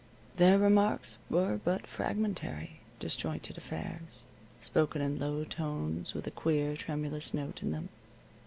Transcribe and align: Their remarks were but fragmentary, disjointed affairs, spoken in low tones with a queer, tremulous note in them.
Their 0.37 0.57
remarks 0.57 1.19
were 1.29 1.59
but 1.63 1.85
fragmentary, 1.85 2.79
disjointed 2.97 3.55
affairs, 3.55 4.25
spoken 4.59 4.99
in 4.99 5.19
low 5.19 5.43
tones 5.43 6.15
with 6.15 6.25
a 6.25 6.31
queer, 6.31 6.75
tremulous 6.75 7.35
note 7.35 7.61
in 7.61 7.71
them. 7.71 7.89